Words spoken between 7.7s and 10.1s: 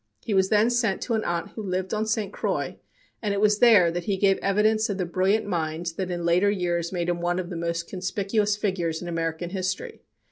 conspicuous figures in American history.